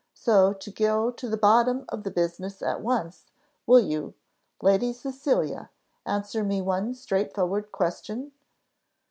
[0.15, 3.27] So, to go to the bottom of the business at once,
[3.67, 4.15] will you,
[4.59, 5.69] Lady Cecilia,
[6.07, 8.31] answer me one straight forward question?"